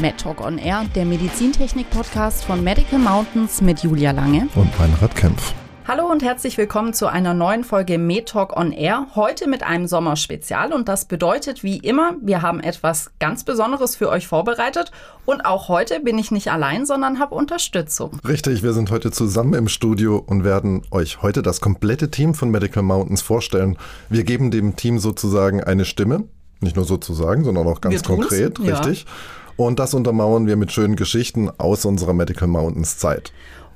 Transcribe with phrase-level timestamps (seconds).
[0.00, 5.52] MedTalk on Air, der Medizintechnik-Podcast von Medical Mountains mit Julia Lange und Meinrad Kempf.
[5.88, 9.08] Hallo und herzlich willkommen zu einer neuen Folge MedTalk on Air.
[9.16, 14.08] Heute mit einem Sommerspezial und das bedeutet wie immer, wir haben etwas ganz Besonderes für
[14.08, 14.92] euch vorbereitet
[15.24, 18.20] und auch heute bin ich nicht allein, sondern habe Unterstützung.
[18.28, 22.50] Richtig, wir sind heute zusammen im Studio und werden euch heute das komplette Team von
[22.50, 23.76] Medical Mountains vorstellen.
[24.10, 26.24] Wir geben dem Team sozusagen eine Stimme,
[26.60, 29.04] nicht nur sozusagen, sondern auch ganz konkret, richtig.
[29.04, 29.10] Ja.
[29.58, 33.32] Und das untermauern wir mit schönen Geschichten aus unserer Medical Mountains Zeit.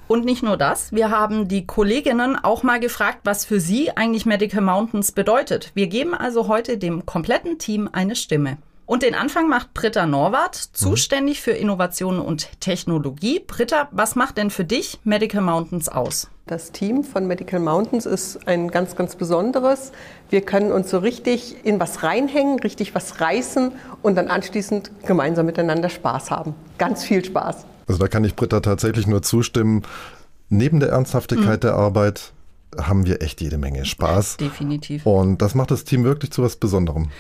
[0.06, 4.24] Und nicht nur das, wir haben die Kolleginnen auch mal gefragt, was für sie eigentlich
[4.24, 5.72] Medical Mountains bedeutet.
[5.74, 8.58] Wir geben also heute dem kompletten Team eine Stimme.
[8.84, 13.40] Und den Anfang macht Britta Norwart, zuständig für Innovation und Technologie.
[13.40, 16.28] Britta, was macht denn für dich Medical Mountains aus?
[16.46, 19.92] Das Team von Medical Mountains ist ein ganz, ganz besonderes.
[20.28, 25.46] Wir können uns so richtig in was reinhängen, richtig was reißen und dann anschließend gemeinsam
[25.46, 26.54] miteinander Spaß haben.
[26.78, 27.64] Ganz viel Spaß.
[27.86, 29.82] Also da kann ich Britta tatsächlich nur zustimmen.
[30.48, 31.68] Neben der Ernsthaftigkeit mhm.
[31.68, 32.32] der Arbeit
[32.76, 34.38] haben wir echt jede Menge Spaß.
[34.38, 35.06] Definitiv.
[35.06, 37.10] Und das macht das Team wirklich zu was Besonderem.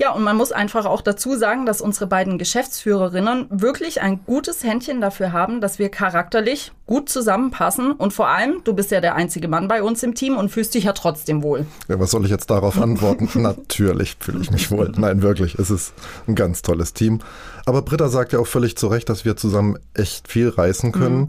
[0.00, 4.64] Ja, und man muss einfach auch dazu sagen, dass unsere beiden Geschäftsführerinnen wirklich ein gutes
[4.64, 7.92] Händchen dafür haben, dass wir charakterlich gut zusammenpassen.
[7.92, 10.74] Und vor allem, du bist ja der einzige Mann bei uns im Team und fühlst
[10.74, 11.66] dich ja trotzdem wohl.
[11.88, 13.28] Ja, was soll ich jetzt darauf antworten?
[13.34, 14.90] Natürlich fühle ich mich wohl.
[14.96, 15.92] Nein, wirklich, es ist
[16.26, 17.20] ein ganz tolles Team.
[17.66, 21.20] Aber Britta sagt ja auch völlig zu Recht, dass wir zusammen echt viel reißen können.
[21.20, 21.28] Mhm.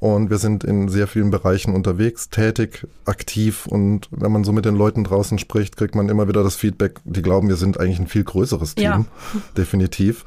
[0.00, 3.66] Und wir sind in sehr vielen Bereichen unterwegs, tätig, aktiv.
[3.66, 7.00] Und wenn man so mit den Leuten draußen spricht, kriegt man immer wieder das Feedback,
[7.04, 8.84] die glauben, wir sind eigentlich ein viel größeres Team.
[8.84, 9.04] Ja.
[9.58, 10.24] Definitiv.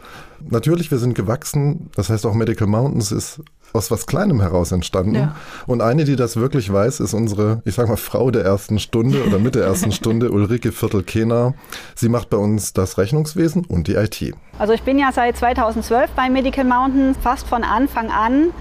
[0.47, 1.89] Natürlich, wir sind gewachsen.
[1.95, 3.41] Das heißt, auch Medical Mountains ist
[3.73, 5.15] aus was Kleinem heraus entstanden.
[5.15, 5.35] Ja.
[5.65, 9.25] Und eine, die das wirklich weiß, ist unsere, ich sag mal, Frau der ersten Stunde
[9.25, 11.55] oder mit der ersten Stunde, Ulrike Viertel-Kehner.
[11.95, 14.35] Sie macht bei uns das Rechnungswesen und die IT.
[14.59, 18.51] Also ich bin ja seit 2012 bei Medical Mountains, fast von Anfang an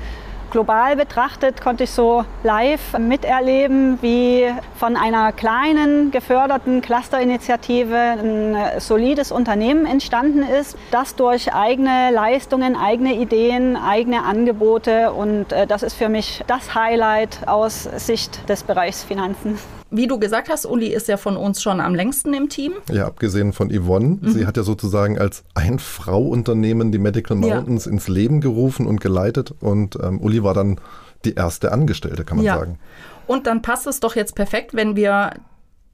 [0.53, 9.33] global betrachtet konnte ich so live miterleben, wie von einer kleinen geförderten Clusterinitiative ein solides
[9.33, 15.95] Unternehmen entstanden ist, das durch eigene Leistungen, eigene Ideen, eigene Angebote und äh, das ist
[15.95, 19.59] für mich das Highlight aus Sicht des Bereichs Finanzen.
[19.95, 22.73] Wie du gesagt hast, Uli ist ja von uns schon am längsten im Team.
[22.91, 24.19] Ja, abgesehen von Yvonne.
[24.21, 24.31] Mhm.
[24.31, 27.93] Sie hat ja sozusagen als Ein-Frau-Unternehmen die Medical Mountains ja.
[27.93, 29.55] ins Leben gerufen und geleitet.
[29.61, 30.81] Und ähm, Uli war dann
[31.27, 32.59] die erste Angestellte, kann man ja.
[32.59, 32.79] sagen.
[33.27, 35.35] Und dann passt es doch jetzt perfekt, wenn wir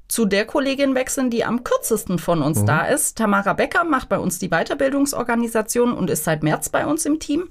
[0.06, 2.66] zu der Kollegin wechseln, die am kürzesten von uns mhm.
[2.66, 3.18] da ist.
[3.18, 7.48] Tamara Becker macht bei uns die Weiterbildungsorganisation und ist seit März bei uns im Team.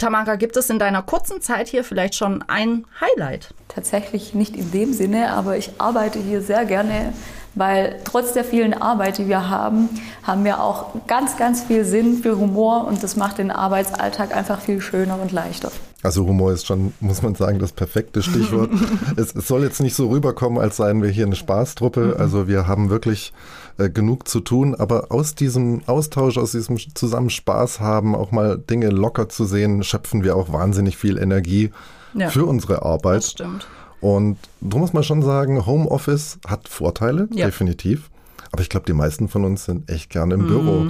[0.00, 3.52] Tamara, gibt es in deiner kurzen Zeit hier vielleicht schon ein Highlight?
[3.68, 7.12] Tatsächlich nicht in dem Sinne, aber ich arbeite hier sehr gerne,
[7.54, 9.90] weil trotz der vielen Arbeit, die wir haben,
[10.22, 14.60] haben wir auch ganz, ganz viel Sinn für Humor und das macht den Arbeitsalltag einfach
[14.60, 15.70] viel schöner und leichter.
[16.02, 18.70] Also Humor ist schon, muss man sagen, das perfekte Stichwort.
[19.16, 22.14] es, es, soll jetzt nicht so rüberkommen, als seien wir hier eine Spaßtruppe.
[22.14, 22.14] Mhm.
[22.16, 23.32] Also wir haben wirklich
[23.76, 28.56] äh, genug zu tun, aber aus diesem Austausch, aus diesem zusammen Spaß haben, auch mal
[28.58, 31.70] Dinge locker zu sehen, schöpfen wir auch wahnsinnig viel Energie
[32.14, 33.18] ja, für unsere Arbeit.
[33.18, 33.66] Das stimmt.
[34.00, 37.46] Und darum muss man schon sagen, Homeoffice hat Vorteile, ja.
[37.46, 38.10] definitiv.
[38.52, 40.48] Aber ich glaube, die meisten von uns sind echt gerne im mhm.
[40.48, 40.86] Büro.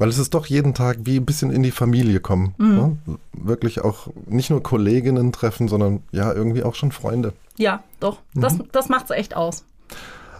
[0.00, 2.54] Weil es ist doch jeden Tag wie ein bisschen in die Familie kommen.
[2.56, 2.74] Mhm.
[2.74, 3.18] Ne?
[3.34, 7.34] Wirklich auch nicht nur Kolleginnen treffen, sondern ja, irgendwie auch schon Freunde.
[7.58, 8.20] Ja, doch.
[8.34, 8.64] Das, mhm.
[8.72, 9.62] das macht es echt aus.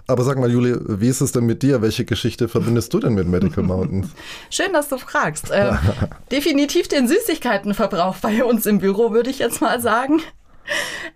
[0.06, 1.82] Aber sag mal, Julie, wie ist es denn mit dir?
[1.82, 4.08] Welche Geschichte verbindest du denn mit Medical Mountains?
[4.48, 5.50] Schön, dass du fragst.
[5.50, 5.74] Äh,
[6.30, 10.22] definitiv den Süßigkeitenverbrauch bei uns im Büro, würde ich jetzt mal sagen.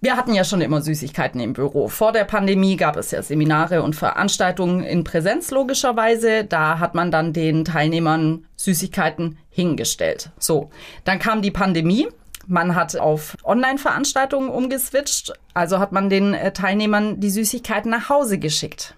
[0.01, 1.89] Wir hatten ja schon immer Süßigkeiten im Büro.
[1.89, 6.45] Vor der Pandemie gab es ja Seminare und Veranstaltungen in Präsenz logischerweise.
[6.45, 10.31] Da hat man dann den Teilnehmern Süßigkeiten hingestellt.
[10.39, 10.71] So,
[11.05, 12.09] dann kam die Pandemie.
[12.47, 18.39] Man hat auf Online-Veranstaltungen umgeswitcht, also hat man den äh, Teilnehmern die Süßigkeiten nach Hause
[18.39, 18.95] geschickt.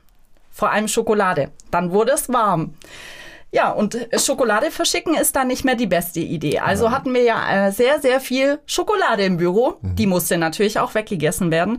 [0.51, 1.51] Vor allem Schokolade.
[1.71, 2.75] Dann wurde es warm.
[3.57, 6.59] Ja, und Schokolade verschicken ist dann nicht mehr die beste Idee.
[6.59, 9.79] Also hatten wir ja äh, sehr, sehr viel Schokolade im Büro.
[9.81, 9.97] Mhm.
[9.97, 11.79] Die musste natürlich auch weggegessen werden.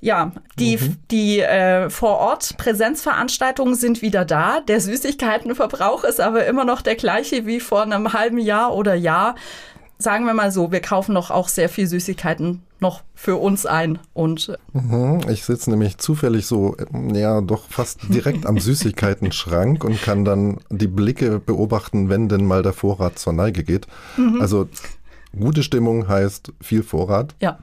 [0.00, 0.96] Ja, die, mhm.
[1.12, 4.58] die äh, vor Ort Präsenzveranstaltungen sind wieder da.
[4.58, 9.36] Der Süßigkeitenverbrauch ist aber immer noch der gleiche wie vor einem halben Jahr oder Jahr
[9.98, 13.98] sagen wir mal so, wir kaufen doch auch sehr viel Süßigkeiten noch für uns ein.
[14.12, 16.76] Und äh, mhm, ich sitze nämlich zufällig so,
[17.12, 22.62] ja, doch fast direkt am Süßigkeiten-Schrank und kann dann die Blicke beobachten, wenn denn mal
[22.62, 23.86] der Vorrat zur Neige geht.
[24.16, 24.40] Mhm.
[24.40, 24.68] Also
[25.36, 27.34] gute Stimmung heißt viel Vorrat.
[27.40, 27.58] Ja.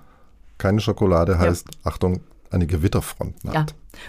[0.58, 1.92] Keine Schokolade heißt, ja.
[1.92, 3.54] Achtung, eine Gewitterfront naht.
[3.54, 3.66] Ja.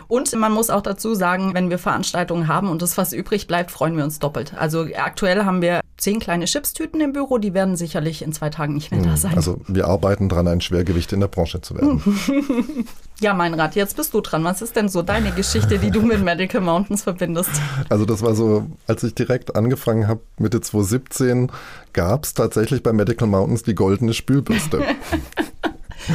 [0.08, 3.70] Und man muss auch dazu sagen, wenn wir Veranstaltungen haben und das was übrig bleibt,
[3.70, 4.54] freuen wir uns doppelt.
[4.54, 8.74] Also aktuell haben wir zehn kleine Chipstüten im Büro, die werden sicherlich in zwei Tagen
[8.74, 9.34] nicht mehr da sein.
[9.36, 12.02] Also wir arbeiten dran, ein Schwergewicht in der Branche zu werden.
[13.20, 14.42] Ja, mein Rat, jetzt bist du dran.
[14.42, 17.50] Was ist denn so deine Geschichte, die du mit Medical Mountains verbindest?
[17.88, 21.48] Also das war so, als ich direkt angefangen habe, Mitte 2017,
[21.92, 24.82] gab es tatsächlich bei Medical Mountains die goldene Spülbürste.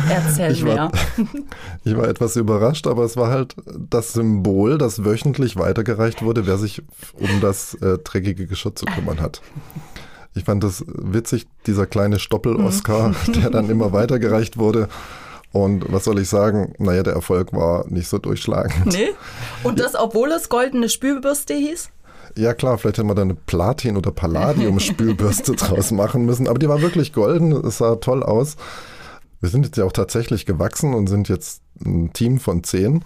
[0.10, 0.92] Erzähl Ich war,
[1.84, 3.56] ich war etwas überrascht, aber es war halt
[3.90, 6.82] das Symbol, das wöchentlich weitergereicht wurde, wer sich
[7.14, 9.42] um das äh, dreckige Geschirr zu kümmern hat.
[10.36, 14.88] Ich fand das witzig, dieser kleine Stoppel-Oscar, der dann immer weitergereicht wurde.
[15.52, 16.74] Und was soll ich sagen?
[16.78, 18.86] Naja, der Erfolg war nicht so durchschlagend.
[18.86, 19.10] Nee?
[19.64, 21.90] Und das, obwohl es goldene Spülbürste hieß?
[22.36, 26.70] Ja klar, vielleicht hätten wir da eine Platin- oder Palladium-Spülbürste draus machen müssen, aber die
[26.70, 28.58] war wirklich golden, es sah toll aus.
[29.40, 33.04] Wir sind jetzt ja auch tatsächlich gewachsen und sind jetzt ein Team von zehn.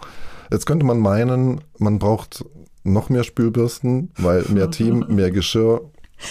[0.51, 2.45] Jetzt könnte man meinen, man braucht
[2.83, 5.81] noch mehr Spülbürsten, weil mehr Team, mehr Geschirr,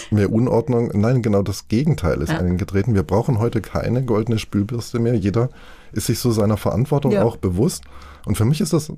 [0.09, 0.91] mehr Unordnung.
[0.93, 2.39] Nein, genau das Gegenteil ist Ja.
[2.39, 2.95] eingetreten.
[2.95, 5.15] Wir brauchen heute keine goldene Spülbürste mehr.
[5.15, 5.49] Jeder
[5.91, 7.23] ist sich so seiner Verantwortung Ja.
[7.23, 7.83] auch bewusst.
[8.25, 8.91] Und für mich ist das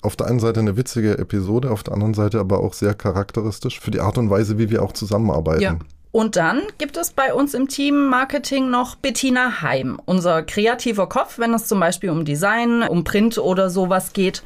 [0.00, 3.80] auf der einen Seite eine witzige Episode, auf der anderen Seite aber auch sehr charakteristisch
[3.80, 5.62] für die Art und Weise, wie wir auch zusammenarbeiten.
[5.62, 5.78] Ja.
[6.10, 11.38] Und dann gibt es bei uns im Team Marketing noch Bettina Heim, unser kreativer Kopf,
[11.38, 14.42] wenn es zum Beispiel um Design, um Print oder sowas geht.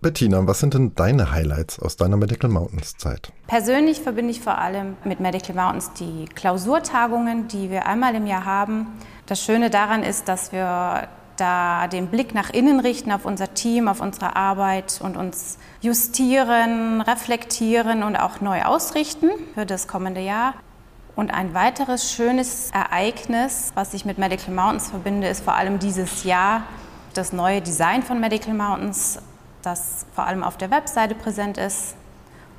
[0.00, 3.32] Bettina, was sind denn deine Highlights aus deiner Medical Mountains Zeit?
[3.46, 8.46] Persönlich verbinde ich vor allem mit Medical Mountains die Klausurtagungen, die wir einmal im Jahr
[8.46, 8.86] haben.
[9.26, 13.88] Das Schöne daran ist, dass wir da den Blick nach innen richten auf unser Team,
[13.88, 20.54] auf unsere Arbeit und uns justieren, reflektieren und auch neu ausrichten für das kommende Jahr.
[21.16, 26.24] Und ein weiteres schönes Ereignis, was ich mit Medical Mountains verbinde, ist vor allem dieses
[26.24, 26.64] Jahr
[27.14, 29.20] das neue Design von Medical Mountains,
[29.62, 31.94] das vor allem auf der Webseite präsent ist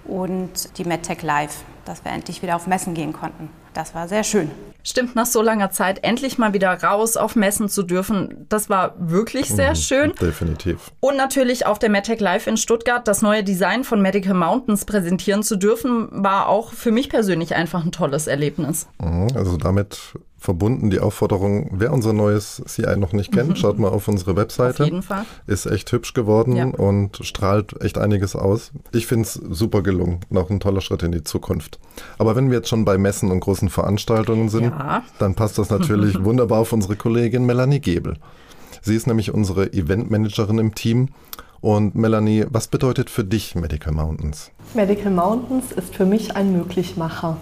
[0.07, 3.49] und die MedTech Live, dass wir endlich wieder auf Messen gehen konnten.
[3.73, 4.49] Das war sehr schön.
[4.83, 8.45] Stimmt, nach so langer Zeit endlich mal wieder raus auf Messen zu dürfen.
[8.47, 10.13] Das war wirklich sehr schön.
[10.21, 10.91] Definitiv.
[11.01, 15.43] Und natürlich auf der MedTech Live in Stuttgart das neue Design von Medical Mountains präsentieren
[15.43, 18.87] zu dürfen, war auch für mich persönlich einfach ein tolles Erlebnis.
[18.99, 19.97] Mhm, Also damit
[20.45, 24.83] verbunden die Aufforderung, wer unser neues CI noch nicht kennt, schaut mal auf unsere Webseite.
[24.83, 25.25] Auf jeden Fall.
[25.47, 26.65] Ist echt hübsch geworden Ja.
[26.67, 28.71] und strahlt echt einiges aus.
[28.93, 30.19] Ich finde es super gelungen.
[30.29, 31.79] Noch ein toller Schritt in die Zukunft.
[32.19, 35.03] Aber wenn wir jetzt schon bei Messen und großen Veranstaltungen sind, Ja.
[35.19, 38.17] dann passt das natürlich wunderbar auf unsere Kollegin Melanie Gebel.
[38.83, 41.09] Sie ist nämlich unsere Eventmanagerin im Team.
[41.61, 44.51] Und Melanie, was bedeutet für dich Medical Mountains?
[44.75, 47.37] Medical Mountains ist für mich ein Möglichmacher.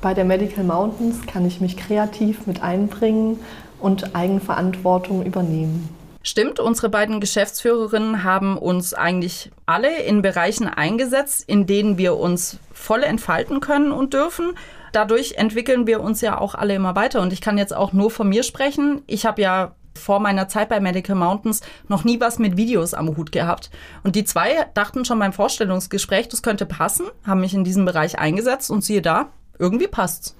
[0.00, 3.40] Bei der Medical Mountains kann ich mich kreativ mit einbringen
[3.80, 5.88] und Eigenverantwortung übernehmen.
[6.22, 12.58] Stimmt, unsere beiden Geschäftsführerinnen haben uns eigentlich alle in Bereichen eingesetzt, in denen wir uns
[12.72, 14.54] voll entfalten können und dürfen.
[14.92, 17.22] Dadurch entwickeln wir uns ja auch alle immer weiter.
[17.22, 19.02] Und ich kann jetzt auch nur von mir sprechen.
[19.06, 23.16] Ich habe ja vor meiner Zeit bei Medical Mountains noch nie was mit Videos am
[23.16, 23.70] Hut gehabt.
[24.02, 28.18] Und die zwei dachten schon beim Vorstellungsgespräch, das könnte passen, haben mich in diesem Bereich
[28.18, 30.34] eingesetzt und siehe da, irgendwie passt's.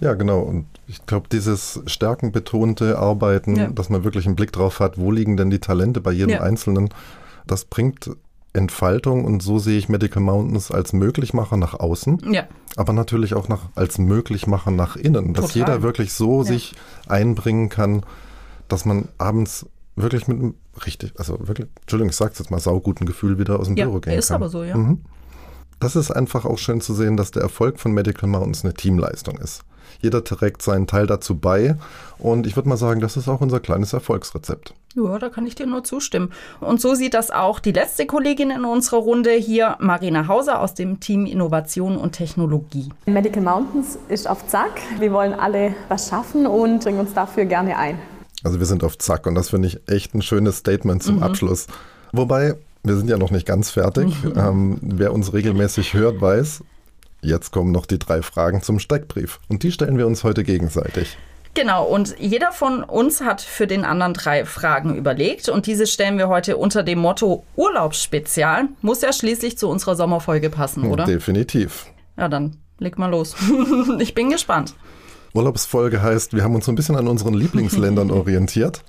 [0.00, 0.40] Ja, genau.
[0.40, 3.68] Und ich glaube, dieses stärkenbetonte Arbeiten, Ja.
[3.68, 6.40] dass man wirklich einen Blick drauf hat, wo liegen denn die Talente bei jedem Ja.
[6.42, 6.90] Einzelnen,
[7.46, 8.10] das bringt
[8.52, 12.44] Entfaltung und so sehe ich Medical Mountains als Möglichmacher nach außen, Ja.
[12.76, 15.58] aber natürlich auch nach, als Möglichmacher nach innen, dass Total.
[15.58, 16.44] jeder wirklich so Ja.
[16.44, 16.74] sich
[17.08, 18.04] einbringen kann,
[18.68, 19.66] dass man abends
[19.96, 20.54] wirklich mit einem
[20.86, 24.00] richtig, also wirklich, Entschuldigung, ich sag's jetzt mal, sauguten Gefühl wieder aus dem Ja, Büro
[24.00, 24.36] gehen ist kann.
[24.36, 24.76] aber so, ja.
[24.76, 25.00] Mhm.
[25.80, 29.38] Das ist einfach auch schön zu sehen, dass der Erfolg von Medical Mountains eine Teamleistung
[29.38, 29.64] ist.
[30.00, 31.76] Jeder trägt seinen Teil dazu bei
[32.18, 34.74] und ich würde mal sagen, das ist auch unser kleines Erfolgsrezept.
[34.94, 36.30] Ja, da kann ich dir nur zustimmen.
[36.60, 40.74] Und so sieht das auch die letzte Kollegin in unserer Runde hier, Marina Hauser aus
[40.74, 42.90] dem Team Innovation und Technologie.
[43.06, 44.80] Medical Mountains ist auf Zack.
[44.98, 47.98] Wir wollen alle was schaffen und bringen uns dafür gerne ein.
[48.44, 51.66] Also wir sind auf Zack und das finde ich echt ein schönes Statement zum Abschluss.
[52.12, 54.14] Wobei, wir sind ja noch nicht ganz fertig.
[54.36, 56.64] Ähm, wer uns regelmäßig hört, weiß,
[57.22, 61.16] jetzt kommen noch die drei Fragen zum Steckbrief und die stellen wir uns heute gegenseitig.
[61.54, 66.18] Genau, und jeder von uns hat für den anderen drei Fragen überlegt und diese stellen
[66.18, 68.68] wir heute unter dem Motto Urlaubsspezial.
[68.82, 71.04] Muss ja schließlich zu unserer Sommerfolge passen, oder?
[71.04, 71.86] Definitiv.
[72.16, 73.36] Ja, dann leg mal los.
[74.00, 74.74] ich bin gespannt.
[75.34, 78.84] Urlaubsfolge heißt, wir haben uns so ein bisschen an unseren Lieblingsländern orientiert.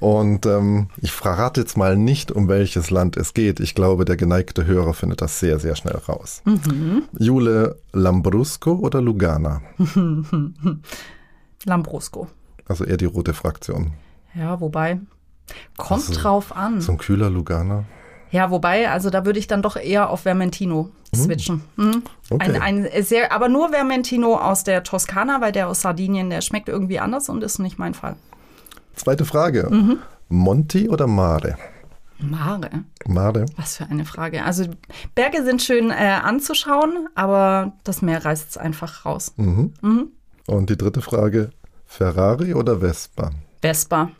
[0.00, 3.60] Und ähm, ich verrate jetzt mal nicht, um welches Land es geht.
[3.60, 6.42] Ich glaube, der geneigte Hörer findet das sehr, sehr schnell raus.
[7.18, 9.62] Jule, Lambrusco oder Lugana?
[11.64, 12.28] Lambrusco.
[12.66, 13.92] Also eher die rote Fraktion.
[14.34, 15.00] Ja, wobei,
[15.76, 16.80] Kommt Also, drauf an.
[16.80, 17.84] So ein kühler Lugana.
[18.34, 21.62] Ja, wobei, also da würde ich dann doch eher auf Vermentino switchen.
[21.76, 22.02] Mhm.
[22.30, 22.58] Okay.
[22.58, 26.68] Ein, ein sehr, aber nur Vermentino aus der Toskana, weil der aus Sardinien, der schmeckt
[26.68, 28.16] irgendwie anders und ist nicht mein Fall.
[28.96, 29.68] Zweite Frage.
[29.70, 29.98] Mhm.
[30.28, 31.56] Monti oder Mare?
[32.18, 32.70] Mare,
[33.06, 33.46] Mare.
[33.56, 34.44] was für eine Frage.
[34.44, 34.64] Also
[35.14, 39.32] Berge sind schön äh, anzuschauen, aber das Meer reißt es einfach raus.
[39.36, 39.74] Mhm.
[40.46, 41.50] Und die dritte Frage.
[41.86, 43.30] Ferrari oder Vespa?
[43.62, 44.10] Vespa.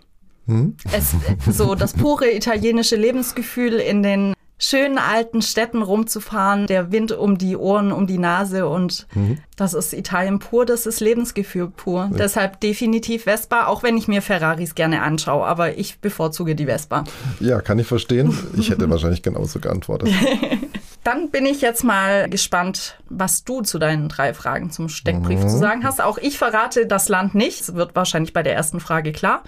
[0.46, 0.76] Hm?
[0.92, 1.14] Es,
[1.50, 7.56] so das pure italienische Lebensgefühl in den schönen alten Städten rumzufahren, der Wind um die
[7.56, 9.38] Ohren, um die Nase und Mhm.
[9.56, 12.08] das ist Italien pur, das ist Lebensgefühl pur.
[12.16, 17.04] Deshalb definitiv Vespa, auch wenn ich mir Ferraris gerne anschaue, aber ich bevorzuge die Vespa.
[17.40, 18.38] Ja, kann ich verstehen.
[18.56, 20.10] Ich hätte wahrscheinlich genauso geantwortet.
[21.04, 25.48] Dann bin ich jetzt mal gespannt, was du zu deinen drei Fragen zum Steckbrief Mhm.
[25.48, 26.00] zu sagen hast.
[26.02, 27.60] Auch ich verrate das Land nicht.
[27.60, 29.42] Das wird wahrscheinlich bei der ersten Frage klar.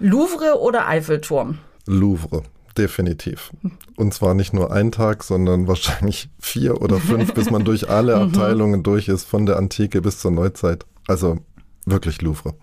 [0.00, 1.58] Louvre oder Eiffelturm?
[1.86, 2.42] Louvre,
[2.76, 3.52] definitiv.
[3.96, 8.16] Und zwar nicht nur ein Tag, sondern wahrscheinlich vier oder fünf, bis man durch alle
[8.20, 10.84] Abteilungen durch ist, von der Antike bis zur Neuzeit.
[11.06, 11.38] Also
[11.84, 12.54] wirklich Louvre.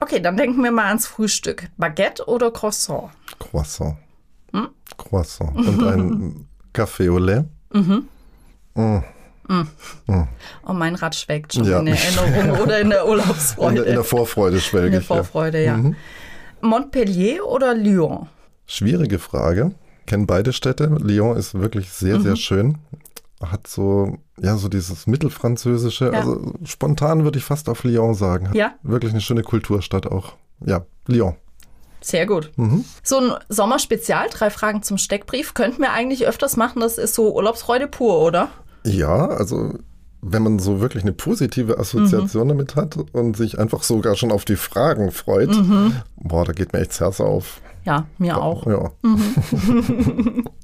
[0.00, 1.68] Okay, dann denken wir mal ans Frühstück.
[1.76, 3.10] Baguette oder Croissant?
[3.38, 3.96] Croissant.
[4.98, 5.54] Croissant.
[5.56, 6.45] Und ein
[6.76, 7.44] Café au lait.
[8.74, 11.78] Oh, mein Rad schwelgt schon Ja.
[11.78, 13.74] in der Erinnerung oder in der In Urlaubsfreude.
[13.76, 15.08] der, in der Vorfreude In schwelge der ich.
[15.08, 15.14] Ja.
[15.16, 15.80] Vorfreude, ja.
[16.60, 18.26] Montpellier oder Lyon?
[18.66, 19.72] Schwierige Frage.
[20.06, 20.86] Kennen beide Städte.
[21.00, 22.22] Lyon ist wirklich sehr, Mhm.
[22.22, 22.78] sehr schön.
[23.42, 26.06] Hat so, ja, so dieses Mittelfranzösische.
[26.06, 26.20] Ja.
[26.20, 28.48] Also spontan würde ich fast auf Lyon sagen.
[28.48, 28.74] Hat Ja.
[28.82, 30.32] Wirklich eine schöne Kulturstadt auch.
[30.64, 31.34] Ja, Lyon.
[32.06, 32.52] Sehr gut.
[32.54, 32.84] Mhm.
[33.02, 36.78] So ein Sommerspezial, drei Fragen zum Steckbrief, könnten wir eigentlich öfters machen.
[36.78, 38.48] Das ist so Urlaubsfreude pur, oder?
[38.84, 39.74] Ja, also
[40.22, 44.44] wenn man so wirklich eine positive Assoziation damit hat und sich einfach sogar schon auf
[44.44, 45.50] die Fragen freut,
[46.16, 47.60] boah, da geht mir echt das Herz auf.
[47.84, 48.66] Ja, mir auch.
[48.66, 48.92] Ja.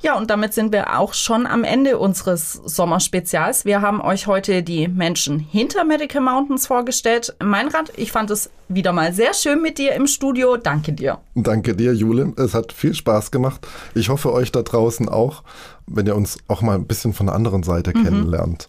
[0.00, 3.64] Ja, und damit sind wir auch schon am Ende unseres Sommerspezials.
[3.64, 7.34] Wir haben euch heute die Menschen hinter Medical Mountains vorgestellt.
[7.42, 10.56] Meinrad, ich fand es wieder mal sehr schön mit dir im Studio.
[10.56, 11.18] Danke dir.
[11.34, 12.32] Danke dir, Jule.
[12.36, 13.66] Es hat viel Spaß gemacht.
[13.96, 15.42] Ich hoffe, euch da draußen auch,
[15.88, 18.68] wenn ihr uns auch mal ein bisschen von der anderen Seite kennenlernt.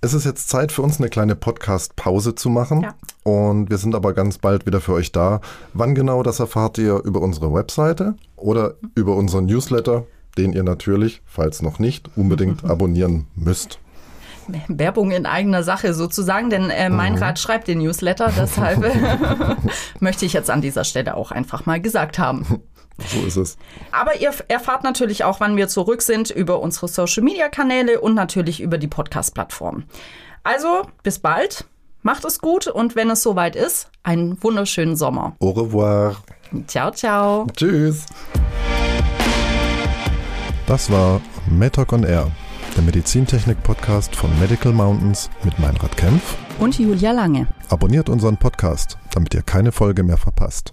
[0.00, 2.80] Es ist jetzt Zeit für uns eine kleine Podcast-Pause zu machen.
[2.80, 2.94] Ja.
[3.22, 5.40] Und wir sind aber ganz bald wieder für euch da.
[5.74, 10.06] Wann genau, das erfahrt ihr über unsere Webseite oder über unseren Newsletter,
[10.38, 13.78] den ihr natürlich, falls noch nicht, unbedingt abonnieren müsst.
[14.68, 18.84] Werbung in eigener Sache sozusagen, denn äh, Meinrad schreibt den Newsletter, deshalb
[20.00, 22.62] möchte ich jetzt an dieser Stelle auch einfach mal gesagt haben.
[22.98, 23.56] So ist es.
[23.90, 28.78] Aber ihr erfahrt natürlich auch, wann wir zurück sind, über unsere Social-Media-Kanäle und natürlich über
[28.78, 29.84] die Podcast-Plattform.
[30.44, 31.64] Also, bis bald,
[32.02, 35.36] macht es gut und wenn es soweit ist, einen wunderschönen Sommer.
[35.40, 36.16] Au revoir.
[36.66, 37.46] Ciao, ciao.
[37.56, 38.06] Tschüss.
[40.72, 42.30] Das war MedTalk on Air,
[42.74, 46.38] der Medizintechnik-Podcast von Medical Mountains mit Meinrad Kempf.
[46.58, 47.46] Und Julia Lange.
[47.68, 50.72] Abonniert unseren Podcast, damit ihr keine Folge mehr verpasst.